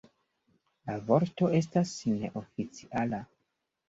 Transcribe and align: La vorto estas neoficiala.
La 0.89 0.95
vorto 1.09 1.49
estas 1.57 1.91
neoficiala. 2.13 3.21